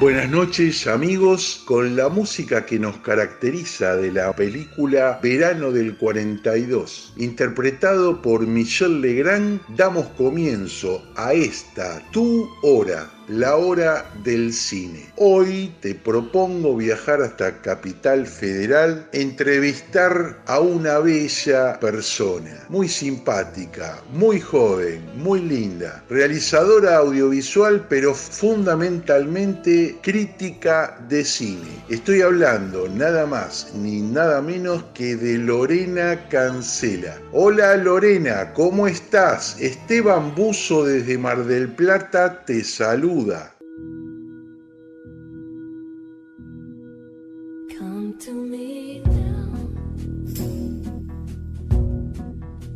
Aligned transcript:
Buenas 0.00 0.30
noches 0.30 0.86
amigos, 0.86 1.60
con 1.64 1.96
la 1.96 2.08
música 2.08 2.64
que 2.64 2.78
nos 2.78 2.98
caracteriza 2.98 3.96
de 3.96 4.12
la 4.12 4.32
película 4.32 5.18
Verano 5.20 5.72
del 5.72 5.96
42, 5.96 7.14
interpretado 7.16 8.22
por 8.22 8.46
Michel 8.46 9.00
Legrand, 9.00 9.60
damos 9.76 10.06
comienzo 10.10 11.02
a 11.16 11.32
esta 11.32 12.00
tu 12.12 12.48
hora 12.62 13.17
la 13.28 13.56
hora 13.56 14.06
del 14.24 14.52
cine. 14.52 15.06
Hoy 15.16 15.74
te 15.80 15.94
propongo 15.94 16.76
viajar 16.76 17.20
hasta 17.20 17.60
Capital 17.60 18.26
Federal, 18.26 19.06
entrevistar 19.12 20.38
a 20.46 20.60
una 20.60 20.98
bella 20.98 21.78
persona, 21.78 22.64
muy 22.70 22.88
simpática, 22.88 24.02
muy 24.12 24.40
joven, 24.40 25.02
muy 25.16 25.40
linda, 25.40 26.02
realizadora 26.08 26.96
audiovisual, 26.96 27.86
pero 27.88 28.14
fundamentalmente 28.14 29.96
crítica 30.00 30.98
de 31.08 31.24
cine. 31.24 31.68
Estoy 31.90 32.22
hablando 32.22 32.88
nada 32.88 33.26
más 33.26 33.72
ni 33.74 34.00
nada 34.00 34.40
menos 34.40 34.82
que 34.94 35.16
de 35.16 35.36
Lorena 35.36 36.28
Cancela. 36.30 37.18
Hola 37.32 37.76
Lorena, 37.76 38.54
¿cómo 38.54 38.86
estás? 38.86 39.60
Esteban 39.60 40.34
Buzo 40.34 40.84
desde 40.84 41.18
Mar 41.18 41.44
del 41.44 41.68
Plata 41.68 42.42
te 42.46 42.64
saluda 42.64 43.17
Come 47.76 48.16
to 48.20 48.30
me 48.30 49.00
now 49.00 49.48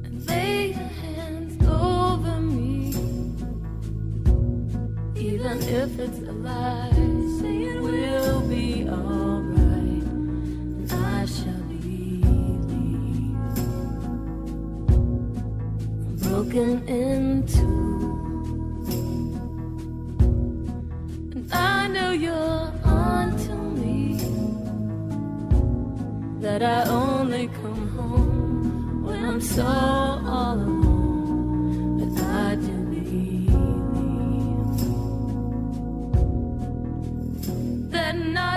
and 0.05 0.27
lay 0.27 0.71
your 0.71 0.93
hands 1.03 1.65
over 1.65 2.41
me, 2.41 2.93
even 5.15 5.63
if 5.63 5.99
it's 6.01 6.19
a 6.19 6.33
lie. 6.33 6.92
That 26.43 26.61
I 26.61 26.83
only 26.91 27.47
come 27.47 27.89
home 27.97 29.05
when 29.05 29.25
I'm 29.25 29.41
so 29.41 29.63
all 29.65 30.55
alone. 30.55 31.99
But 31.99 32.21
I 32.25 32.57
do 32.57 32.73
believe 32.91 33.53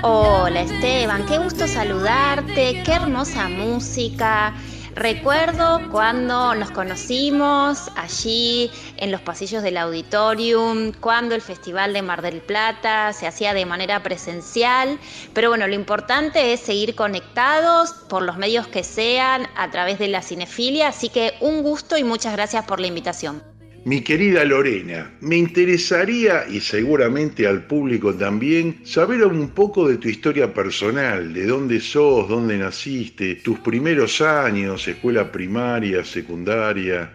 Hola 0.02 0.61
Esteban, 0.61 1.25
qué 1.28 1.38
gusto 1.38 1.67
saludarte, 1.67 2.81
qué 2.83 2.91
hermosa 2.91 3.50
música. 3.50 4.56
Recuerdo 4.95 5.81
cuando 5.91 6.56
nos 6.56 6.72
conocimos 6.72 7.91
allí 7.97 8.72
en 8.95 9.11
los 9.11 9.19
pasillos 9.19 9.61
del 9.61 9.75
auditorium, 9.75 10.94
cuando 10.94 11.35
el 11.35 11.41
Festival 11.41 11.91
de 11.91 12.01
Mar 12.01 12.22
del 12.22 12.39
Plata 12.39 13.11
se 13.11 13.28
hacía 13.28 13.53
de 13.53 13.66
manera 13.66 14.01
presencial, 14.03 14.97
pero 15.34 15.50
bueno, 15.50 15.67
lo 15.67 15.75
importante 15.75 16.53
es 16.53 16.61
seguir 16.61 16.95
conectados 16.95 17.91
por 18.07 18.22
los 18.22 18.38
medios 18.38 18.67
que 18.67 18.85
sean 18.85 19.47
a 19.57 19.69
través 19.69 20.00
de 20.00 20.07
la 20.07 20.22
cinefilia, 20.22 20.88
así 20.88 21.09
que 21.09 21.34
un 21.41 21.61
gusto 21.61 21.97
y 21.97 22.05
muchas 22.05 22.31
gracias 22.31 22.63
por 22.63 22.79
la 22.79 22.88
invitación. 22.88 23.54
Mi 23.85 24.01
querida 24.01 24.44
Lorena, 24.44 25.12
me 25.22 25.38
interesaría, 25.38 26.47
y 26.50 26.59
seguramente 26.59 27.46
al 27.46 27.68
público 27.68 28.16
también, 28.16 28.79
saber 28.84 29.23
un 29.23 29.50
poco 29.50 29.88
de 29.88 29.97
tu 29.97 30.09
historia 30.09 30.51
personal, 30.51 31.31
de 31.31 31.46
dónde 31.46 31.79
sos, 31.79 32.28
dónde 32.28 32.57
naciste, 32.57 33.35
tus 33.35 33.59
primeros 33.59 34.22
años, 34.22 34.88
escuela 34.88 35.31
primaria, 35.31 36.03
secundaria. 36.03 37.13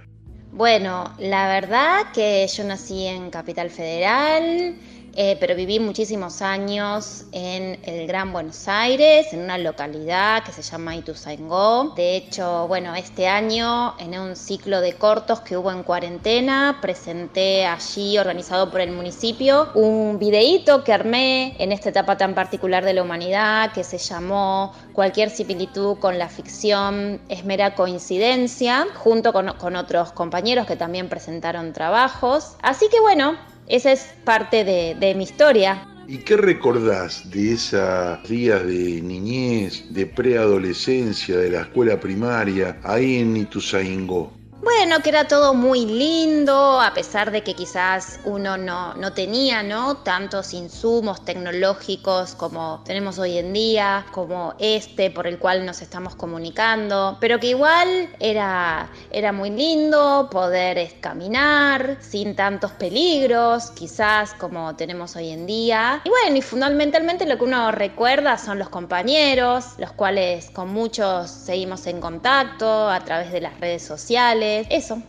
Bueno, 0.53 1.13
la 1.19 1.49
verdad 1.49 2.13
que 2.15 2.47
yo 2.47 2.63
nací 2.63 3.05
en 3.05 3.31
Capital 3.31 3.69
Federal, 3.71 4.77
eh, 5.15 5.37
pero 5.41 5.55
viví 5.55 5.81
muchísimos 5.81 6.41
años 6.41 7.25
en 7.33 7.79
el 7.85 8.07
Gran 8.07 8.33
Buenos 8.33 8.69
Aires, 8.69 9.33
en 9.33 9.41
una 9.41 9.59
localidad 9.59 10.45
que 10.45 10.53
se 10.53 10.63
llama 10.63 10.95
Ituzaingó. 10.97 11.95
De 11.97 12.17
hecho, 12.17 12.69
bueno, 12.69 12.95
este 12.95 13.27
año 13.27 13.95
en 13.99 14.19
un 14.19 14.37
ciclo 14.37 14.81
de 14.81 14.93
cortos 14.95 15.41
que 15.41 15.57
hubo 15.57 15.73
en 15.73 15.83
cuarentena, 15.83 16.79
presenté 16.81 17.67
allí, 17.67 18.19
organizado 18.19 18.71
por 18.71 18.81
el 18.81 18.93
municipio, 18.93 19.71
un 19.75 20.19
videíto 20.19 20.85
que 20.85 20.93
armé 20.93 21.57
en 21.59 21.73
esta 21.73 21.89
etapa 21.89 22.17
tan 22.17 22.35
particular 22.35 22.85
de 22.85 22.95
la 22.95 23.03
humanidad 23.03 23.73
que 23.73 23.85
se 23.85 23.99
llamó 23.99 24.73
Cualquier 24.93 25.31
similitud 25.31 25.99
con 25.99 26.19
la 26.19 26.29
ficción 26.29 27.21
es 27.29 27.45
mera 27.45 27.75
coincidencia, 27.75 28.87
junto 28.95 29.33
con, 29.33 29.53
con 29.55 29.77
otros 29.77 30.13
compañeros 30.13 30.67
que 30.67 30.77
también 30.77 31.09
presentaron 31.09 31.73
trabajos. 31.73 32.57
Así 32.63 32.89
que 32.91 33.01
bueno, 33.01 33.37
esa 33.71 33.93
es 33.93 34.15
parte 34.25 34.65
de, 34.65 35.15
mi 35.15 35.25
historia. 35.25 35.87
¿Y 36.07 36.19
qué 36.19 36.37
recordás 36.37 37.31
de 37.31 37.53
esos 37.53 38.29
días 38.29 38.67
de 38.67 39.01
niñez, 39.01 39.93
de 39.95 40.07
preadolescencia, 40.07 41.37
de 41.39 41.51
la 41.51 41.61
escuela 41.63 41.99
primaria, 42.01 42.81
ahí 42.83 43.19
en 43.21 43.37
Ituzaingó? 43.37 44.40
Bueno, 44.63 45.01
que 45.03 45.09
era 45.09 45.27
todo 45.27 45.55
muy 45.55 45.87
lindo, 45.87 46.83
a 46.83 46.93
pesar 46.93 47.31
de 47.31 47.43
que 47.43 47.55
quizás 47.55 48.21
uno 48.27 48.59
no, 48.59 48.93
no 48.93 49.15
tenía 49.15 49.63
¿no? 49.63 49.97
tantos 49.97 50.53
insumos 50.53 51.25
tecnológicos 51.25 52.35
como 52.35 52.83
tenemos 52.85 53.19
hoy 53.19 53.39
en 53.39 53.55
día, 53.55 54.05
como 54.13 54.53
este 54.59 55.11
por 55.11 55.27
el 55.27 55.39
cual 55.39 55.65
nos 55.65 55.81
estamos 55.81 56.15
comunicando, 56.15 57.17
pero 57.21 57.41
que 57.41 57.47
igual 57.49 58.11
era, 58.21 58.91
era 59.11 59.33
muy 59.33 59.49
lindo 59.49 60.29
poder 60.31 61.01
caminar 61.01 61.97
sin 62.01 62.37
tantos 62.37 62.73
peligros, 62.73 63.71
quizás 63.71 64.35
como 64.35 64.77
tenemos 64.77 65.17
hoy 65.17 65.31
en 65.31 65.47
día. 65.47 66.03
Y 66.05 66.11
bueno, 66.11 66.37
y 66.37 66.43
fundamentalmente 66.43 67.25
lo 67.25 67.39
que 67.39 67.45
uno 67.45 67.73
recuerda 67.73 68.37
son 68.37 68.59
los 68.59 68.69
compañeros, 68.69 69.65
los 69.79 69.93
cuales 69.93 70.51
con 70.51 70.69
muchos 70.69 71.31
seguimos 71.31 71.87
en 71.87 71.99
contacto 71.99 72.91
a 72.91 73.01
través 73.01 73.33
de 73.33 73.41
las 73.41 73.59
redes 73.59 73.83
sociales 73.83 74.50
eso. 74.71 75.03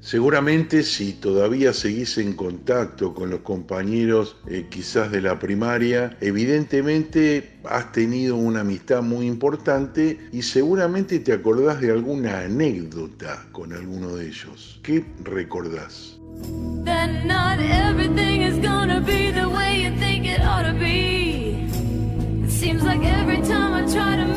Seguramente 0.00 0.84
si 0.84 1.12
todavía 1.14 1.72
seguís 1.72 2.18
en 2.18 2.34
contacto 2.34 3.14
con 3.14 3.30
los 3.30 3.40
compañeros 3.40 4.36
eh, 4.46 4.66
quizás 4.70 5.10
de 5.10 5.20
la 5.20 5.40
primaria, 5.40 6.16
evidentemente 6.20 7.58
has 7.64 7.90
tenido 7.90 8.36
una 8.36 8.60
amistad 8.60 9.02
muy 9.02 9.26
importante 9.26 10.16
y 10.30 10.42
seguramente 10.42 11.18
te 11.18 11.32
acordás 11.32 11.80
de 11.80 11.90
alguna 11.90 12.42
anécdota 12.42 13.44
con 13.50 13.72
alguno 13.72 14.14
de 14.14 14.28
ellos. 14.28 14.80
¿Qué 14.84 15.04
recordás? 15.24 16.14
seems 22.58 22.82
like 22.82 23.02
every 23.02 23.40
time 23.42 23.72
I 23.72 23.82
try 23.92 24.16
to 24.16 24.27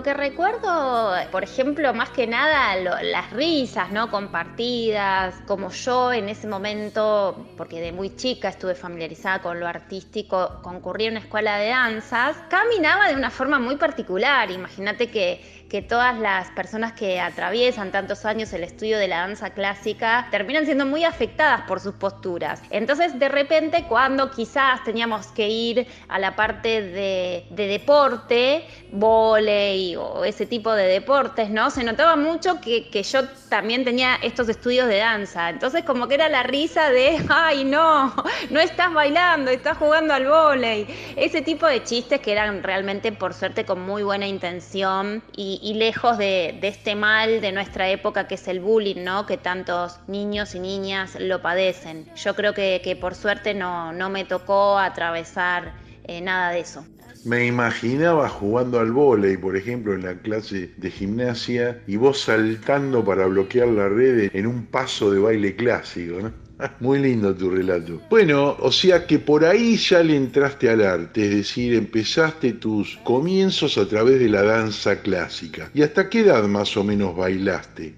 lo 0.00 0.04
que 0.04 0.14
recuerdo, 0.14 1.12
por 1.30 1.44
ejemplo, 1.44 1.92
más 1.92 2.08
que 2.08 2.26
nada 2.26 2.74
las 3.02 3.30
risas, 3.34 3.90
¿no? 3.92 4.10
Compartidas, 4.10 5.34
como 5.46 5.70
yo 5.70 6.10
en 6.10 6.30
ese 6.30 6.46
momento, 6.46 7.46
porque 7.58 7.82
de 7.82 7.92
muy 7.92 8.16
chica 8.16 8.48
estuve 8.48 8.74
familiarizada 8.74 9.42
con 9.42 9.60
lo 9.60 9.68
artístico, 9.68 10.62
concurrí 10.62 11.08
a 11.08 11.10
una 11.10 11.20
escuela 11.20 11.58
de 11.58 11.68
danzas, 11.68 12.38
caminaba 12.48 13.08
de 13.08 13.14
una 13.14 13.28
forma 13.28 13.58
muy 13.58 13.76
particular. 13.76 14.50
Imagínate 14.50 15.10
que 15.10 15.60
que 15.70 15.80
todas 15.80 16.18
las 16.18 16.50
personas 16.50 16.92
que 16.92 17.20
atraviesan 17.20 17.92
tantos 17.92 18.26
años 18.26 18.52
el 18.52 18.64
estudio 18.64 18.98
de 18.98 19.06
la 19.06 19.20
danza 19.20 19.50
clásica 19.50 20.26
terminan 20.30 20.64
siendo 20.64 20.84
muy 20.84 21.04
afectadas 21.04 21.62
por 21.62 21.78
sus 21.78 21.94
posturas. 21.94 22.60
Entonces, 22.70 23.18
de 23.18 23.28
repente, 23.28 23.84
cuando 23.88 24.30
quizás 24.32 24.82
teníamos 24.84 25.28
que 25.28 25.48
ir 25.48 25.86
a 26.08 26.18
la 26.18 26.34
parte 26.34 26.82
de, 26.82 27.44
deporte, 27.50 28.66
volei 28.90 29.89
o 29.96 30.24
ese 30.24 30.46
tipo 30.46 30.72
de 30.72 30.86
deportes, 30.86 31.50
¿no? 31.50 31.70
Se 31.70 31.84
notaba 31.84 32.16
mucho 32.16 32.60
que, 32.60 33.02
yo 33.02 33.24
también 33.48 33.84
tenía 33.84 34.16
estos 34.22 34.48
estudios 34.48 34.88
de 34.88 34.98
danza. 34.98 35.50
Entonces, 35.50 35.84
como 35.84 36.08
que 36.08 36.14
era 36.14 36.28
la 36.28 36.42
risa 36.42 36.90
de, 36.90 37.18
ay, 37.28 37.64
no, 37.64 38.14
no 38.50 38.60
estás 38.60 38.92
bailando, 38.92 39.50
estás 39.50 39.76
jugando 39.78 40.14
al 40.14 40.26
volei. 40.26 40.86
Ese 41.16 41.42
tipo 41.42 41.66
de 41.66 41.82
chistes 41.82 42.20
que 42.20 42.32
eran 42.32 42.62
realmente, 42.62 43.12
por 43.12 43.34
suerte, 43.34 43.64
con 43.64 43.80
muy 43.80 44.02
buena 44.02 44.26
intención 44.26 45.22
y, 45.36 45.74
lejos 45.74 46.18
de, 46.18 46.58
este 46.62 46.94
mal 46.94 47.40
de 47.40 47.52
nuestra 47.52 47.88
época 47.88 48.28
que 48.28 48.34
es 48.34 48.46
el 48.48 48.60
bullying, 48.60 49.02
¿no? 49.02 49.26
Que 49.26 49.36
tantos 49.36 49.98
niños 50.06 50.54
y 50.54 50.60
niñas 50.60 51.16
lo 51.18 51.42
padecen. 51.42 52.08
Yo 52.14 52.34
creo 52.34 52.54
que, 52.54 52.98
por 53.00 53.14
suerte 53.14 53.54
no, 53.54 53.92
no, 53.92 54.10
me 54.10 54.24
tocó 54.24 54.78
atravesar 54.78 55.72
eh, 56.04 56.20
nada 56.20 56.50
de 56.50 56.60
eso. 56.60 56.84
Me 57.24 57.46
imaginaba 57.46 58.30
jugando 58.30 58.80
al 58.80 58.92
vóley, 58.92 59.36
por 59.36 59.54
ejemplo, 59.54 59.94
en 59.94 60.04
la 60.04 60.18
clase 60.18 60.70
de 60.78 60.90
gimnasia 60.90 61.82
y 61.86 61.96
vos 61.96 62.22
saltando 62.22 63.04
para 63.04 63.26
bloquear 63.26 63.68
la 63.68 63.90
red 63.90 64.30
en 64.32 64.46
un 64.46 64.64
paso 64.66 65.10
de 65.10 65.20
baile 65.20 65.54
clásico, 65.54 66.18
¿no? 66.20 66.32
Muy 66.80 66.98
lindo 66.98 67.34
tu 67.34 67.50
relato. 67.50 68.00
Bueno, 68.08 68.56
o 68.58 68.72
sea 68.72 69.06
que 69.06 69.18
por 69.18 69.44
ahí 69.44 69.76
ya 69.76 70.02
le 70.02 70.16
entraste 70.16 70.70
al 70.70 70.82
arte, 70.82 71.24
es 71.24 71.30
decir, 71.30 71.74
empezaste 71.74 72.54
tus 72.54 72.98
comienzos 73.04 73.76
a 73.76 73.86
través 73.86 74.18
de 74.18 74.28
la 74.28 74.42
danza 74.42 75.00
clásica. 75.02 75.70
¿Y 75.74 75.82
hasta 75.82 76.08
qué 76.08 76.20
edad 76.20 76.44
más 76.44 76.74
o 76.76 76.84
menos 76.84 77.14
bailaste? 77.16 77.94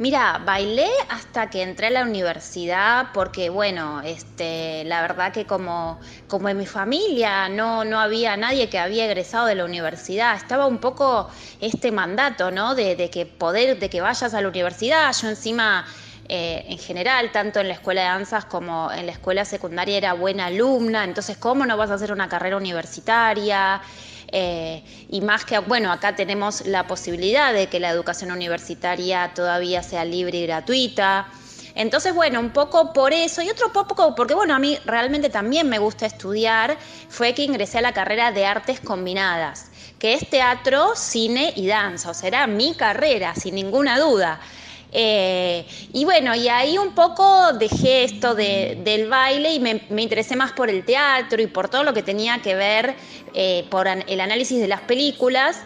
Mira, 0.00 0.38
bailé 0.46 0.86
hasta 1.08 1.50
que 1.50 1.60
entré 1.62 1.88
a 1.88 1.90
la 1.90 2.02
universidad 2.04 3.08
porque, 3.12 3.50
bueno, 3.50 4.00
este, 4.02 4.84
la 4.84 5.00
verdad 5.02 5.32
que 5.32 5.44
como, 5.44 5.98
como 6.28 6.48
en 6.48 6.56
mi 6.56 6.66
familia 6.66 7.48
no, 7.48 7.84
no 7.84 7.98
había 7.98 8.36
nadie 8.36 8.70
que 8.70 8.78
había 8.78 9.06
egresado 9.06 9.46
de 9.46 9.56
la 9.56 9.64
universidad, 9.64 10.36
estaba 10.36 10.66
un 10.66 10.78
poco 10.78 11.28
este 11.58 11.90
mandato, 11.90 12.52
¿no? 12.52 12.76
De, 12.76 12.94
de 12.94 13.10
que 13.10 13.26
poder, 13.26 13.80
de 13.80 13.90
que 13.90 14.00
vayas 14.00 14.34
a 14.34 14.40
la 14.40 14.48
universidad, 14.48 15.12
yo 15.20 15.28
encima... 15.28 15.84
Eh, 16.30 16.66
en 16.68 16.76
general, 16.78 17.32
tanto 17.32 17.58
en 17.60 17.68
la 17.68 17.72
escuela 17.74 18.02
de 18.02 18.08
danzas 18.08 18.44
como 18.44 18.92
en 18.92 19.06
la 19.06 19.12
escuela 19.12 19.46
secundaria 19.46 19.96
era 19.96 20.12
buena 20.12 20.44
alumna, 20.46 21.04
entonces, 21.04 21.38
¿cómo 21.38 21.64
no 21.64 21.78
vas 21.78 21.90
a 21.90 21.94
hacer 21.94 22.12
una 22.12 22.28
carrera 22.28 22.58
universitaria? 22.58 23.80
Eh, 24.30 24.82
y 25.08 25.20
más 25.20 25.44
que, 25.44 25.58
bueno, 25.58 25.90
acá 25.90 26.14
tenemos 26.14 26.66
la 26.66 26.86
posibilidad 26.86 27.52
de 27.52 27.68
que 27.68 27.80
la 27.80 27.90
educación 27.90 28.30
universitaria 28.30 29.32
todavía 29.34 29.82
sea 29.82 30.04
libre 30.04 30.38
y 30.38 30.46
gratuita. 30.46 31.28
Entonces, 31.74 32.14
bueno, 32.14 32.40
un 32.40 32.50
poco 32.50 32.92
por 32.92 33.12
eso 33.12 33.40
y 33.40 33.48
otro 33.50 33.72
poco 33.72 34.14
porque, 34.14 34.34
bueno, 34.34 34.54
a 34.54 34.58
mí 34.58 34.76
realmente 34.84 35.30
también 35.30 35.68
me 35.68 35.78
gusta 35.78 36.06
estudiar, 36.06 36.76
fue 37.08 37.34
que 37.34 37.44
ingresé 37.44 37.78
a 37.78 37.82
la 37.82 37.92
carrera 37.92 38.32
de 38.32 38.44
artes 38.44 38.80
combinadas, 38.80 39.70
que 39.98 40.14
es 40.14 40.28
teatro, 40.28 40.96
cine 40.96 41.52
y 41.54 41.68
danza, 41.68 42.10
o 42.10 42.14
sea, 42.14 42.28
era 42.28 42.46
mi 42.48 42.74
carrera, 42.74 43.34
sin 43.34 43.54
ninguna 43.54 43.98
duda. 43.98 44.40
Eh, 44.92 45.66
y 45.92 46.04
bueno, 46.04 46.34
y 46.34 46.48
ahí 46.48 46.78
un 46.78 46.94
poco 46.94 47.52
dejé 47.52 48.04
esto 48.04 48.34
del 48.34 49.08
baile 49.08 49.52
y 49.52 49.60
me, 49.60 49.82
interesé 50.02 50.34
más 50.36 50.52
por 50.52 50.70
el 50.70 50.84
teatro 50.84 51.42
y 51.42 51.46
por 51.46 51.68
todo 51.68 51.84
lo 51.84 51.92
que 51.92 52.02
tenía 52.02 52.40
que 52.40 52.54
ver 52.54 52.94
eh, 53.34 53.66
por 53.70 53.86
el 53.86 54.20
análisis 54.20 54.60
de 54.60 54.68
las 54.68 54.80
películas. 54.82 55.60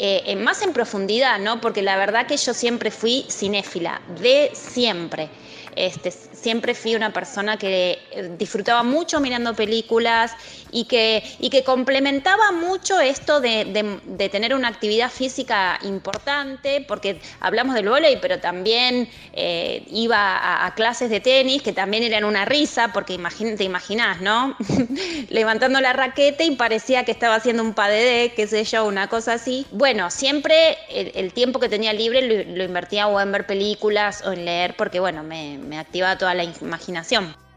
Eh, 0.00 0.36
más 0.36 0.62
en 0.62 0.72
profundidad, 0.72 1.40
¿no? 1.40 1.60
Porque 1.60 1.82
la 1.82 1.96
verdad 1.96 2.28
que 2.28 2.36
yo 2.36 2.54
siempre 2.54 2.92
fui 2.92 3.26
cinéfila, 3.28 4.00
de 4.20 4.52
siempre. 4.54 5.28
Este, 5.74 6.10
siempre 6.10 6.74
fui 6.74 6.94
una 6.94 7.12
persona 7.12 7.56
que 7.56 7.98
eh, 8.10 8.34
disfrutaba 8.38 8.82
mucho 8.82 9.20
mirando 9.20 9.54
películas 9.54 10.32
y 10.70 10.84
que, 10.84 11.22
y 11.38 11.50
que 11.50 11.64
complementaba 11.64 12.52
mucho 12.52 13.00
esto 13.00 13.40
de, 13.40 14.28
tener 14.30 14.54
una 14.54 14.68
actividad 14.68 15.10
física 15.10 15.78
importante, 15.82 16.84
porque 16.86 17.20
hablamos 17.40 17.74
del 17.74 17.88
volei, 17.88 18.20
pero 18.20 18.38
también 18.38 19.08
eh, 19.32 19.84
iba 19.90 20.66
a, 20.66 20.74
clases 20.74 21.10
de 21.10 21.20
tenis, 21.20 21.62
que 21.62 21.72
también 21.72 22.02
eran 22.02 22.24
una 22.24 22.44
risa, 22.44 22.92
porque 22.92 23.18
te 23.56 23.64
imaginás, 23.64 24.20
¿no? 24.20 24.56
Levantando 25.28 25.80
la 25.80 25.92
raqueta 25.92 26.44
y 26.44 26.52
parecía 26.52 27.04
que 27.04 27.12
estaba 27.12 27.36
haciendo 27.36 27.62
un 27.62 27.74
padedé, 27.74 28.32
qué 28.34 28.46
sé 28.46 28.64
yo, 28.64 28.84
una 28.84 29.08
cosa 29.08 29.34
así. 29.34 29.66
Bueno, 29.70 30.10
siempre 30.10 30.78
el, 30.90 31.32
tiempo 31.32 31.58
que 31.58 31.68
tenía 31.68 31.92
libre 31.92 32.44
lo, 32.44 32.64
invertía 32.64 33.06
o 33.08 33.20
en 33.20 33.32
ver 33.32 33.46
películas 33.46 34.22
o 34.24 34.32
en 34.32 34.44
leer, 34.44 34.74
porque 34.76 35.00
bueno, 35.00 35.22
me, 35.22 35.58
me 35.58 35.78
activaba 35.78 36.18
toda 36.18 36.34
la 36.34 36.44
imaginación. 36.44 37.47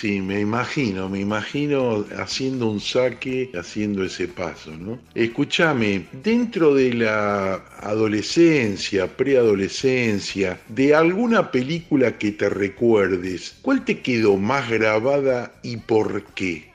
Sí, 0.00 0.20
me 0.20 0.40
imagino, 0.40 1.08
me 1.08 1.20
imagino 1.20 2.04
haciendo 2.18 2.68
un 2.68 2.80
saque, 2.80 3.52
haciendo 3.54 4.02
ese 4.02 4.26
paso, 4.26 4.72
¿no? 4.76 4.98
Escúchame, 5.14 6.06
dentro 6.24 6.74
de 6.74 6.94
la 6.94 7.54
adolescencia, 7.78 9.06
preadolescencia, 9.06 10.58
de 10.68 10.96
alguna 10.96 11.52
película 11.52 12.18
que 12.18 12.32
te 12.32 12.48
recuerdes, 12.48 13.56
¿cuál 13.62 13.84
te 13.84 14.00
quedó 14.00 14.36
más 14.36 14.68
grabada 14.68 15.52
y 15.62 15.76
por 15.76 16.24
qué? 16.34 16.73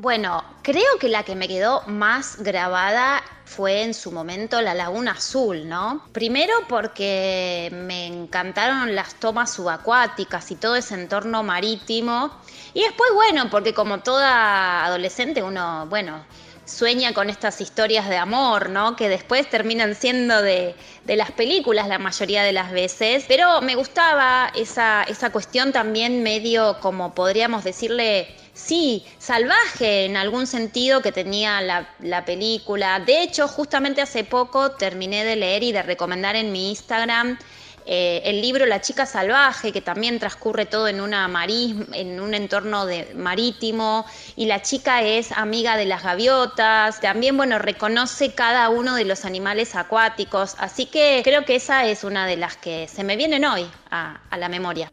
Bueno, 0.00 0.44
creo 0.62 0.96
que 1.00 1.08
la 1.08 1.24
que 1.24 1.34
me 1.34 1.48
quedó 1.48 1.82
más 1.88 2.36
grabada 2.40 3.20
fue 3.44 3.82
en 3.82 3.94
su 3.94 4.12
momento 4.12 4.62
La 4.62 4.72
Laguna 4.72 5.10
Azul, 5.10 5.68
¿no? 5.68 6.04
Primero 6.12 6.54
porque 6.68 7.68
me 7.72 8.06
encantaron 8.06 8.94
las 8.94 9.16
tomas 9.16 9.52
subacuáticas 9.52 10.52
y 10.52 10.54
todo 10.54 10.76
ese 10.76 10.94
entorno 10.94 11.42
marítimo. 11.42 12.30
Y 12.74 12.82
después, 12.82 13.10
bueno, 13.12 13.50
porque 13.50 13.74
como 13.74 13.98
toda 13.98 14.84
adolescente 14.84 15.42
uno, 15.42 15.86
bueno, 15.88 16.24
sueña 16.64 17.12
con 17.12 17.28
estas 17.28 17.60
historias 17.60 18.08
de 18.08 18.18
amor, 18.18 18.70
¿no? 18.70 18.94
Que 18.94 19.08
después 19.08 19.50
terminan 19.50 19.96
siendo 19.96 20.42
de, 20.42 20.76
las 21.06 21.32
películas 21.32 21.88
la 21.88 21.98
mayoría 21.98 22.44
de 22.44 22.52
las 22.52 22.70
veces. 22.70 23.24
Pero 23.26 23.62
me 23.62 23.74
gustaba 23.74 24.52
esa, 24.54 25.02
esa 25.04 25.30
cuestión 25.30 25.72
también 25.72 26.22
medio, 26.22 26.78
como 26.80 27.14
podríamos 27.14 27.64
decirle, 27.64 28.28
sí, 28.58 29.06
salvaje 29.18 30.04
en 30.04 30.16
algún 30.16 30.46
sentido 30.46 31.00
que 31.00 31.12
tenía 31.12 31.60
la, 31.60 32.24
película. 32.24 33.00
De 33.00 33.22
hecho, 33.22 33.46
justamente 33.48 34.02
hace 34.02 34.24
poco 34.24 34.72
terminé 34.72 35.24
de 35.24 35.36
leer 35.36 35.62
y 35.62 35.72
de 35.72 35.82
recomendar 35.82 36.36
en 36.36 36.52
mi 36.52 36.70
Instagram 36.70 37.38
eh, 37.86 38.20
el 38.24 38.42
libro 38.42 38.66
La 38.66 38.82
chica 38.82 39.06
salvaje, 39.06 39.72
que 39.72 39.80
también 39.80 40.18
transcurre 40.18 40.66
todo 40.66 40.88
en, 40.88 41.00
una 41.00 41.30
en 41.94 42.20
un 42.20 42.34
entorno 42.34 42.84
de, 42.84 43.14
marítimo, 43.14 44.04
y 44.36 44.44
la 44.44 44.60
chica 44.60 45.02
es 45.02 45.32
amiga 45.32 45.78
de 45.78 45.86
las 45.86 46.02
gaviotas, 46.02 47.00
también, 47.00 47.36
bueno, 47.38 47.58
reconoce 47.58 48.34
cada 48.34 48.68
uno 48.68 48.94
de 48.94 49.06
los 49.06 49.24
animales 49.24 49.74
acuáticos, 49.74 50.56
así 50.58 50.84
que 50.84 51.22
creo 51.24 51.46
que 51.46 51.56
esa 51.56 51.86
es 51.86 52.04
una 52.04 52.26
de 52.26 52.36
las 52.36 52.58
que 52.58 52.88
se 52.88 53.04
me 53.04 53.16
vienen 53.16 53.46
hoy 53.46 53.66
a 53.90 54.20
la 54.36 54.48
memoria. 54.50 54.92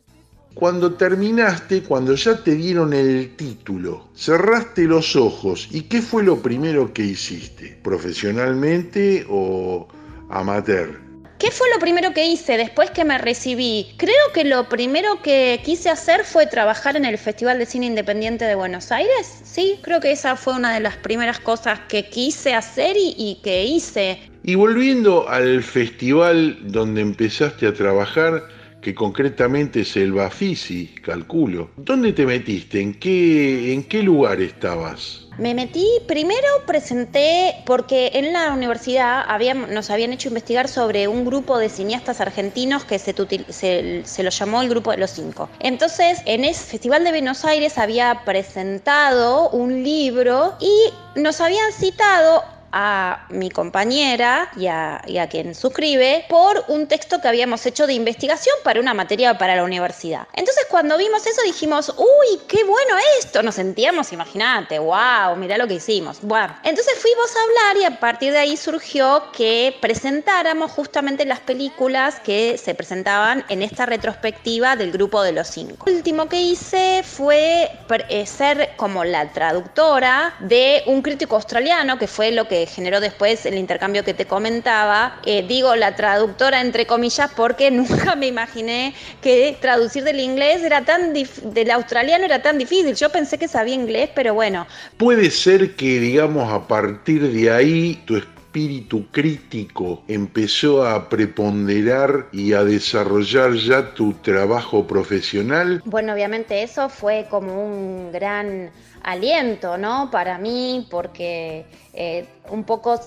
Cuando 0.55 0.93
terminaste, 0.93 1.83
cuando 1.83 2.15
ya 2.15 2.41
te 2.41 2.55
dieron 2.55 2.93
el 2.93 3.35
título, 3.35 4.07
cerraste 4.15 4.85
los 4.85 5.17
ojos 5.17 5.67
y 5.69 5.81
¿qué 5.81 6.01
fue 6.01 6.23
lo 6.23 6.41
primero 6.41 6.93
que 6.93 7.03
hiciste? 7.03 7.77
¿Profesionalmente 7.83 9.25
o 9.29 9.85
amateur? 10.29 10.97
¿Qué 11.39 11.51
fue 11.51 11.67
lo 11.73 11.79
primero 11.81 12.13
que 12.13 12.25
hice 12.25 12.55
después 12.55 12.89
que 12.91 13.03
me 13.03 13.17
recibí? 13.17 13.95
Creo 13.97 14.31
que 14.33 14.45
lo 14.45 14.69
primero 14.69 15.21
que 15.21 15.59
quise 15.65 15.89
hacer 15.89 16.23
fue 16.23 16.47
trabajar 16.47 16.95
en 16.95 17.03
el 17.03 17.17
Festival 17.17 17.59
de 17.59 17.65
Cine 17.65 17.87
Independiente 17.87 18.45
de 18.45 18.55
Buenos 18.55 18.93
Aires. 18.93 19.41
Sí, 19.43 19.77
creo 19.81 19.99
que 19.99 20.13
esa 20.13 20.37
fue 20.37 20.55
una 20.55 20.73
de 20.73 20.79
las 20.79 20.95
primeras 20.95 21.41
cosas 21.41 21.81
que 21.89 22.07
quise 22.07 22.53
hacer 22.53 22.95
y, 22.95 23.13
y 23.17 23.41
que 23.43 23.65
hice. 23.65 24.31
Y 24.43 24.55
volviendo 24.55 25.27
al 25.27 25.61
festival 25.63 26.57
donde 26.71 27.01
empezaste 27.01 27.67
a 27.67 27.73
trabajar, 27.73 28.41
que 28.85 28.93
concretamente 28.93 29.81
es 29.81 29.97
el 29.97 30.13
Bafisi, 30.13 30.93
calculo. 31.01 31.71
¿Dónde 31.75 32.13
te 32.13 32.23
metiste? 32.23 32.79
¿En 32.79 32.93
qué, 32.93 33.73
en 33.73 33.81
qué 33.81 34.03
lugar 34.03 34.39
estabas? 34.39 35.27
Me 35.39 35.55
metí, 35.55 35.87
primero 36.07 36.47
presenté, 36.67 37.55
porque 37.65 38.11
en 38.13 38.31
la 38.31 38.53
universidad 38.53 39.25
nos 39.71 39.89
habían 39.89 40.13
hecho 40.13 40.27
investigar 40.27 40.67
sobre 40.67 41.07
un 41.07 41.25
grupo 41.25 41.57
de 41.57 41.69
cineastas 41.69 42.21
argentinos 42.21 42.85
que 42.85 42.99
se, 42.99 43.15
se, 43.49 44.03
se 44.05 44.23
lo 44.23 44.29
llamó 44.29 44.61
el 44.61 44.69
Grupo 44.69 44.91
de 44.91 44.97
los 44.97 45.09
Cinco. 45.09 45.49
Entonces, 45.61 46.21
en 46.27 46.45
ese 46.45 46.63
Festival 46.63 47.03
de 47.03 47.09
Buenos 47.09 47.43
Aires 47.43 47.79
había 47.79 48.21
presentado 48.23 49.49
un 49.49 49.83
libro 49.83 50.53
y 50.59 51.19
nos 51.19 51.41
habían 51.41 51.73
citado 51.73 52.43
a 52.77 53.25
mi 53.29 53.49
compañera 53.49 54.51
y 54.57 54.67
a, 54.67 55.01
quien 55.31 55.55
suscribe 55.55 56.25
por 56.27 56.65
un 56.67 56.87
texto 56.87 57.21
que 57.21 57.29
habíamos 57.29 57.65
hecho 57.65 57.87
de 57.87 57.93
investigación 57.93 58.53
para 58.65 58.81
una 58.81 58.93
materia 58.93 59.37
para 59.37 59.55
la 59.55 59.63
universidad. 59.63 60.27
Entonces 60.33 60.67
cuando 60.69 60.97
vimos 60.97 61.25
eso 61.25 61.41
dijimos, 61.43 61.95
uy, 61.97 62.41
qué 62.49 62.65
bueno 62.65 62.95
esto, 63.17 63.41
nos 63.41 63.55
sentíamos, 63.55 64.11
imagínate, 64.11 64.77
wow, 64.77 65.37
mirá 65.37 65.57
lo 65.57 65.67
que 65.67 65.75
hicimos. 65.75 66.19
Bueno, 66.21 66.53
entonces 66.63 66.93
fuimos 66.99 67.31
a 67.33 67.43
hablar 67.43 67.77
y 67.81 67.93
a 67.95 67.99
partir 67.99 68.33
de 68.33 68.39
ahí 68.39 68.57
surgió 68.57 69.23
que 69.31 69.77
presentáramos 69.79 70.69
justamente 70.71 71.23
las 71.23 71.39
películas 71.39 72.19
que 72.19 72.57
se 72.57 72.75
presentaban 72.75 73.45
en 73.47 73.61
esta 73.61 73.85
retrospectiva 73.85 74.75
del 74.75 74.91
grupo 74.91 75.23
de 75.23 75.31
los 75.31 75.47
cinco. 75.47 75.85
Lo 75.87 75.95
último 75.95 76.27
que 76.27 76.41
hice 76.41 77.03
fue 77.03 77.71
eh, 78.09 78.25
ser 78.25 78.71
como 78.75 79.05
la 79.05 79.31
traductora 79.31 80.35
de 80.39 80.83
un 80.87 81.01
crítico 81.01 81.37
australiano 81.37 81.97
que 81.97 82.07
fue 82.07 82.31
lo 82.31 82.49
que 82.49 82.64
generó 82.65 82.99
después 82.99 83.45
el 83.45 83.57
intercambio 83.57 84.03
que 84.03 84.13
te 84.13 84.25
comentaba. 84.25 85.19
Eh, 85.25 85.45
digo 85.47 85.75
la 85.75 85.95
traductora 85.95 86.61
entre 86.61 86.85
comillas 86.85 87.31
porque 87.35 87.71
nunca 87.71 88.15
me 88.15 88.27
imaginé 88.27 88.93
que 89.21 89.57
traducir 89.59 90.03
del 90.03 90.19
inglés 90.19 90.63
era 90.63 90.83
tan 90.83 91.13
del 91.13 91.71
australiano 91.71 92.25
era 92.25 92.41
tan 92.41 92.57
difícil. 92.57 92.95
Yo 92.95 93.09
pensé 93.09 93.37
que 93.37 93.47
sabía 93.47 93.75
inglés, 93.75 94.09
pero 94.13 94.33
bueno. 94.33 94.67
Puede 94.97 95.31
ser 95.31 95.75
que, 95.75 95.99
digamos, 95.99 96.51
a 96.51 96.67
partir 96.67 97.31
de 97.31 97.51
ahí 97.51 98.01
tu 98.05 98.17
espíritu 98.55 99.05
crítico 99.11 100.01
empezó 100.07 100.87
a 100.87 101.09
preponderar 101.09 102.27
y 102.31 102.53
a 102.53 102.63
desarrollar 102.63 103.53
ya 103.55 103.93
tu 103.93 104.13
trabajo 104.13 104.87
profesional? 104.87 105.81
Bueno, 105.83 106.13
obviamente 106.13 106.63
eso 106.63 106.87
fue 106.87 107.27
como 107.29 107.65
un 107.65 108.13
gran 108.13 108.71
aliento, 109.05 109.77
¿no? 109.77 110.09
Para 110.09 110.39
mí, 110.39 110.87
porque 110.89 111.65
eh, 111.93 112.25
un 112.49 112.63
poco 112.63 112.99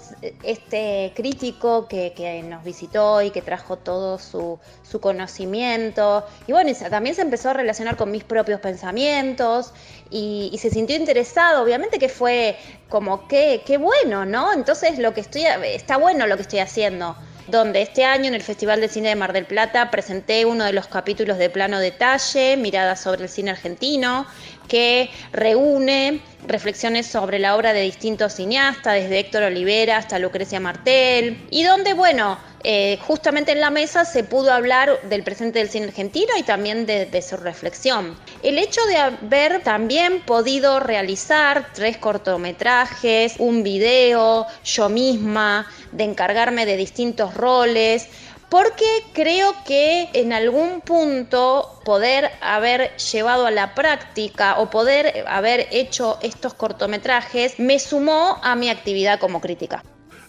este 0.45 1.13
crítico 1.17 1.89
que, 1.89 2.45
nos 2.49 2.63
visitó 2.63 3.21
y 3.21 3.31
que 3.31 3.43
trajo 3.43 3.77
todo 3.79 4.19
su, 4.19 4.61
conocimiento, 5.01 6.25
y 6.47 6.53
bueno, 6.53 6.71
también 6.89 7.17
se 7.17 7.23
empezó 7.23 7.51
a 7.51 7.55
relacionar 7.55 7.97
con 7.97 8.13
mis 8.13 8.23
propios 8.23 8.61
pensamientos 8.61 9.73
y, 10.09 10.57
se 10.59 10.71
sintió 10.71 10.97
interesado, 10.97 11.63
obviamente 11.63 11.99
que 11.99 12.09
fue 12.09 12.57
como 12.89 13.27
que, 13.27 13.63
qué 13.67 13.77
bueno, 13.77 14.25
¿no? 14.25 14.53
Entonces 14.53 14.99
lo 14.99 15.13
que 15.15 15.21
estoy, 15.21 15.45
está 15.65 15.97
bueno 15.97 16.27
lo 16.29 16.37
que 16.37 16.43
estoy 16.43 16.61
haciendo 16.61 17.17
donde 17.49 17.81
este 17.81 18.05
año 18.05 18.27
en 18.27 18.35
el 18.35 18.43
Festival 18.43 18.81
de 18.81 18.89
Cine 18.89 19.09
de 19.09 19.17
Mar 19.17 19.33
del 19.33 19.47
Plata 19.47 19.91
presenté 19.91 20.45
uno 20.45 20.65
de 20.65 20.75
los 20.75 20.87
capítulos 20.87 21.39
de 21.39 21.49
plano 21.49 21.81
detalle, 21.81 22.59
miradas 22.59 23.01
sobre 23.01 23.23
el 23.23 23.29
cine 23.31 23.51
argentino, 23.53 24.27
que 24.69 25.11
reúne 25.33 26.21
reflexiones 26.47 27.07
sobre 27.07 27.39
la 27.39 27.57
obra 27.57 27.73
de 27.73 27.83
distintos 27.83 28.35
cineastas, 28.35 28.95
desde 28.95 29.19
Héctor 29.19 29.43
Olivera 29.45 29.97
hasta 29.97 30.19
Lucrecia 30.19 30.61
Martel, 30.61 31.47
y 31.51 31.63
donde, 31.65 31.95
bueno, 31.95 32.39
eh, 32.65 32.99
justamente 33.07 33.53
en 33.53 33.61
la 33.61 33.71
mesa 33.71 34.05
se 34.05 34.25
pudo 34.25 34.53
hablar 34.53 35.01
del 35.09 35.23
presente 35.23 35.61
del 35.61 35.69
cine 35.69 35.87
argentino 35.87 36.33
y 36.37 36.43
también 36.43 36.87
de, 36.87 37.07
de, 37.07 37.23
su 37.23 37.37
reflexión. 37.37 38.17
El 38.43 38.59
hecho 38.59 38.85
de 38.87 38.97
haber 38.97 39.63
también 39.63 40.21
podido 40.23 40.81
realizar 40.81 41.69
tres 41.73 41.99
cortometrajes, 41.99 43.37
un 43.39 43.63
video, 43.63 44.47
yo 44.65 44.89
misma, 44.89 45.67
de 45.93 46.05
encargarme 46.05 46.67
de 46.67 46.77
distintos 46.77 47.35
roles, 47.35 48.09
porque 48.49 48.87
creo 49.13 49.55
que 49.67 50.09
en 50.15 50.33
algún 50.33 50.81
punto 50.81 51.81
poder 51.85 52.31
haber 52.41 52.97
llevado 52.97 53.47
a 53.47 53.51
la 53.51 53.75
práctica 53.75 54.59
o 54.59 54.71
poder 54.71 55.25
haber 55.27 55.69
hecho 55.71 56.19
estos 56.23 56.55
cortometrajes 56.55 57.59
me 57.59 57.79
sumó 57.79 58.39
a 58.43 58.57
mi 58.57 58.71
actividad 58.71 59.19
como 59.19 59.41
crítica. 59.41 59.83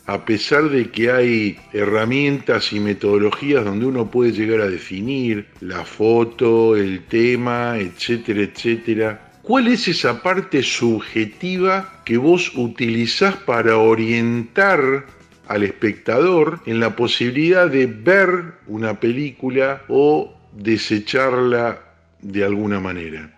A 0.06 0.26
pesar 0.26 0.70
de 0.70 0.90
que 0.90 1.12
hay 1.12 1.60
herramientas 1.72 2.74
y 2.74 2.80
metodologías 2.80 3.64
donde 3.64 3.86
uno 3.86 4.10
puede 4.10 4.32
llegar 4.32 4.62
a 4.62 4.70
definir 4.70 5.48
la 5.62 5.86
foto, 5.86 6.76
el 6.76 7.06
tema, 7.06 7.78
etcétera, 7.78 8.42
etcétera, 8.42 9.32
¿cuál 9.44 9.68
es 9.68 9.88
esa 9.88 10.24
parte 10.24 10.64
subjetiva 10.64 12.02
que 12.06 12.18
vos 12.18 12.52
utilizás 12.56 13.36
para 13.36 13.78
orientar 13.78 15.06
al 15.50 15.63
espectador 15.63 16.62
en 16.65 16.79
la 16.79 16.96
posibilidad 16.96 17.68
de 17.68 17.88
ver 17.88 18.53
una 18.68 19.00
película 19.00 19.82
o 19.89 20.32
desecharla 20.53 21.79
de 22.22 22.46
alguna 22.46 22.79
manera. 22.79 23.36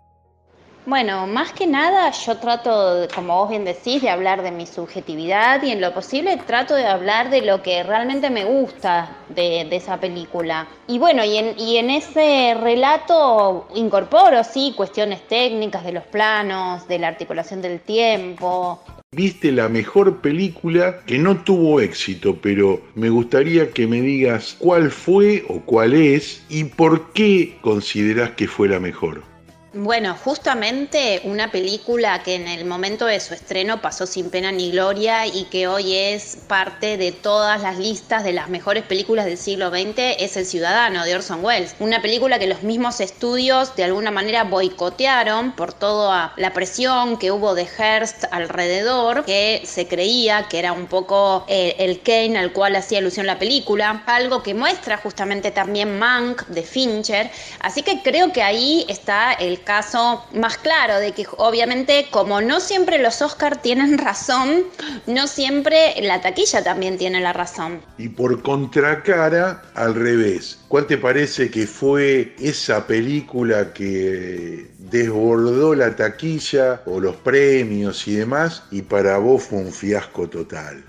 Bueno, 0.86 1.28
más 1.28 1.54
que 1.54 1.68
nada 1.68 2.10
yo 2.10 2.38
trato, 2.38 3.08
como 3.14 3.38
vos 3.38 3.50
bien 3.50 3.64
decís, 3.64 4.02
de 4.02 4.10
hablar 4.10 4.42
de 4.42 4.52
mi 4.52 4.66
subjetividad 4.66 5.62
y 5.62 5.72
en 5.72 5.80
lo 5.80 5.94
posible 5.94 6.36
trato 6.38 6.74
de 6.74 6.88
hablar 6.88 7.30
de 7.30 7.44
lo 7.44 7.62
que 7.62 7.84
realmente 7.84 8.32
me 8.32 8.44
gusta 8.44 9.16
de, 9.30 9.62
esa 9.72 10.00
película. 10.00 10.68
Y 10.88 10.98
bueno, 10.98 11.24
y 11.24 11.38
en, 11.78 11.90
ese 11.92 12.56
relato 12.60 13.68
incorporo, 13.76 14.44
sí, 14.44 14.74
cuestiones 14.76 15.26
técnicas 15.28 15.86
de 15.86 15.94
los 15.94 16.04
planos, 16.04 16.88
de 16.88 16.98
la 16.98 17.10
articulación 17.10 17.62
del 17.62 17.80
tiempo, 17.80 18.82
Viste 19.14 19.52
la 19.52 19.68
mejor 19.68 20.22
película 20.22 21.02
que 21.06 21.18
no 21.18 21.44
tuvo 21.44 21.82
éxito, 21.82 22.38
pero 22.42 22.82
me 22.96 23.10
gustaría 23.10 23.72
que 23.72 23.86
me 23.86 24.02
digas 24.02 24.56
cuál 24.58 24.90
fue 24.90 25.44
o 25.50 25.60
cuál 25.60 25.94
es 25.94 26.46
y 26.48 26.64
por 26.64 27.12
qué 27.12 27.58
consideras 27.60 28.32
que 28.32 28.48
fue 28.48 28.70
la 28.70 28.80
mejor. 28.80 29.31
Bueno, 29.74 30.18
justamente 30.22 31.22
una 31.24 31.50
película 31.50 32.24
que 32.24 32.36
en 32.36 32.50
el 32.50 32.66
momento 32.66 33.06
de 33.06 33.22
su 33.22 33.34
estreno 33.34 33.82
pasó 33.82 34.06
sin 34.06 34.30
pena 34.30 34.52
ni 34.52 34.70
gloria 34.70 35.26
y 35.26 35.46
que 35.46 35.70
hoy 35.70 35.96
es 35.96 36.40
parte 36.50 36.98
de 36.98 37.14
todas 37.14 37.62
las 37.62 37.78
listas 37.78 38.26
de 38.26 38.34
las 38.34 38.50
mejores 38.50 38.84
películas 38.84 39.24
del 39.24 39.38
siglo 39.38 39.70
XX 39.70 40.18
es 40.20 40.36
El 40.36 40.46
Ciudadano 40.46 41.06
de 41.06 41.16
Orson 41.16 41.46
Welles. 41.46 41.78
Una 41.80 42.02
película 42.02 42.38
que 42.38 42.48
los 42.48 42.64
mismos 42.64 43.00
estudios 43.00 43.74
de 43.78 43.86
alguna 43.86 44.12
manera 44.12 44.44
boicotearon 44.44 45.54
por 45.54 45.72
toda 45.72 46.34
la 46.36 46.52
presión 46.52 47.18
que 47.18 47.32
hubo 47.32 47.56
de 47.56 47.66
Hearst 47.66 48.26
alrededor, 48.30 49.24
que 49.24 49.62
se 49.64 49.88
creía 49.88 50.50
que 50.50 50.60
era 50.60 50.74
un 50.74 50.88
poco 50.88 51.46
eh, 51.48 51.78
el 51.80 52.02
Kane 52.02 52.38
al 52.38 52.52
cual 52.52 52.76
hacía 52.76 52.98
alusión 52.98 53.26
la 53.26 53.40
película, 53.40 54.04
algo 54.06 54.44
que 54.44 54.54
muestra 54.54 54.98
justamente 54.98 55.50
también 55.50 55.98
Mank 55.98 56.46
de 56.48 56.64
Fincher. 56.64 57.32
Así 57.62 57.84
que 57.84 58.02
creo 58.02 58.34
que 58.34 58.44
ahí 58.44 58.86
está 58.90 59.32
caso 59.64 60.26
más 60.34 60.58
claro 60.58 61.00
de 61.00 61.12
que 61.14 61.26
obviamente 61.38 62.08
como 62.12 62.42
no 62.42 62.60
siempre 62.60 62.98
los 63.00 63.22
Oscar 63.22 63.62
tienen 63.62 63.98
razón, 63.98 64.66
no 65.08 65.28
siempre 65.28 65.94
la 66.02 66.22
taquilla 66.22 66.64
también 66.64 66.98
tiene 66.98 67.22
la 67.22 67.34
razón. 67.34 67.82
Y 67.98 68.10
por 68.10 68.42
contracara, 68.42 69.62
al 69.76 69.96
revés. 69.96 70.60
¿Cuál 70.68 70.88
te 70.88 70.98
parece 70.98 71.50
que 71.50 71.68
fue 71.68 72.36
esa 72.40 72.88
película 72.88 73.74
que 73.74 74.72
desbordó 74.80 75.76
la 75.76 75.96
taquilla 75.96 76.82
o 76.86 77.00
los 77.00 77.16
premios 77.18 78.08
y 78.08 78.16
demás 78.16 78.64
y 78.72 78.82
para 78.82 79.18
vos 79.18 79.44
fue 79.44 79.60
un 79.60 79.72
fiasco 79.72 80.30
total? 80.30 80.84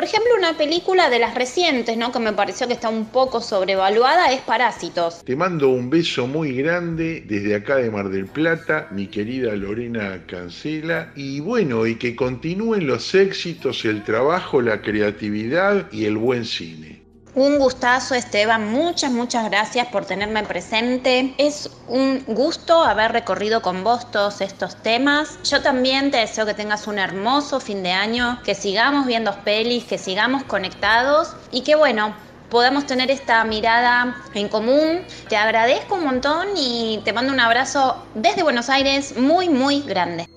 Por 0.00 0.08
ejemplo, 0.08 0.30
una 0.38 0.56
película 0.56 1.10
de 1.10 1.18
las 1.18 1.34
recientes, 1.34 1.94
¿no? 1.94 2.10
Que 2.10 2.20
me 2.20 2.32
pareció 2.32 2.66
que 2.66 2.72
está 2.72 2.88
un 2.88 3.04
poco 3.04 3.42
sobrevaluada, 3.42 4.32
es 4.32 4.40
Parásitos. 4.40 5.22
Te 5.22 5.36
mando 5.36 5.68
un 5.68 5.90
beso 5.90 6.26
muy 6.26 6.54
grande 6.54 7.22
desde 7.26 7.54
acá 7.54 7.76
de 7.76 7.90
Mar 7.90 8.08
del 8.08 8.24
Plata, 8.24 8.88
mi 8.92 9.08
querida 9.08 9.54
Lorena 9.54 10.24
Cancela. 10.26 11.12
Y 11.16 11.40
bueno, 11.40 11.86
y 11.86 11.96
que 11.96 12.16
continúen 12.16 12.86
los 12.86 13.14
éxitos, 13.14 13.84
el 13.84 14.02
trabajo, 14.02 14.62
la 14.62 14.80
creatividad 14.80 15.92
y 15.92 16.06
el 16.06 16.16
buen 16.16 16.46
cine. 16.46 16.99
Un 17.34 17.60
gustazo 17.60 18.16
Esteban, 18.16 18.72
muchas, 18.72 19.12
muchas 19.12 19.48
gracias 19.48 19.86
por 19.86 20.04
tenerme 20.04 20.42
presente. 20.42 21.32
Es 21.38 21.70
un 21.86 22.24
gusto 22.26 22.82
haber 22.82 23.12
recorrido 23.12 23.62
con 23.62 23.84
vos 23.84 24.10
todos 24.10 24.40
estos 24.40 24.74
temas. 24.82 25.38
Yo 25.44 25.62
también 25.62 26.10
te 26.10 26.16
deseo 26.16 26.44
que 26.44 26.54
tengas 26.54 26.88
un 26.88 26.98
hermoso 26.98 27.60
fin 27.60 27.84
de 27.84 27.92
año, 27.92 28.40
que 28.44 28.56
sigamos 28.56 29.06
viendo 29.06 29.32
pelis, 29.44 29.84
que 29.84 29.96
sigamos 29.96 30.42
conectados 30.42 31.36
y 31.52 31.60
que 31.60 31.76
bueno, 31.76 32.16
podamos 32.50 32.86
tener 32.86 33.12
esta 33.12 33.44
mirada 33.44 34.16
en 34.34 34.48
común. 34.48 35.02
Te 35.28 35.36
agradezco 35.36 35.94
un 35.94 36.06
montón 36.06 36.48
y 36.56 37.00
te 37.04 37.12
mando 37.12 37.32
un 37.32 37.38
abrazo 37.38 38.04
desde 38.16 38.42
Buenos 38.42 38.68
Aires 38.68 39.16
muy, 39.16 39.48
muy 39.48 39.82
grande. 39.82 40.28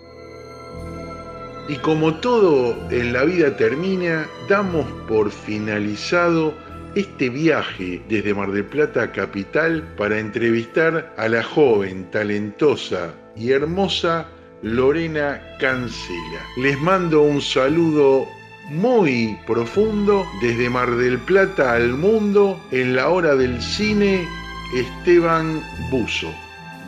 Y 1.68 1.78
como 1.78 2.14
todo 2.16 2.76
en 2.92 3.14
la 3.14 3.24
vida 3.24 3.56
termina, 3.56 4.28
damos 4.50 4.86
por 5.08 5.32
finalizado 5.32 6.54
este 6.96 7.30
viaje 7.30 8.02
desde 8.08 8.34
Mar 8.34 8.52
del 8.52 8.66
Plata 8.66 9.04
a 9.04 9.12
Capital 9.12 9.84
para 9.98 10.20
entrevistar 10.20 11.14
a 11.18 11.28
la 11.28 11.44
joven, 11.44 12.10
talentosa 12.12 13.14
y 13.36 13.52
hermosa 13.52 14.28
Lorena 14.62 15.42
Cancela. 15.60 16.42
Les 16.58 16.80
mando 16.80 17.24
un 17.24 17.42
saludo 17.42 18.28
muy 18.70 19.38
profundo 19.46 20.26
desde 20.42 20.70
Mar 20.70 20.96
del 20.96 21.18
Plata 21.20 21.74
al 21.74 21.94
mundo 21.94 22.60
en 22.72 22.96
la 22.96 23.10
hora 23.10 23.36
del 23.36 23.62
cine 23.62 24.28
Esteban 24.74 25.62
Buzo. 25.90 26.34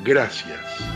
Gracias. 0.03 0.94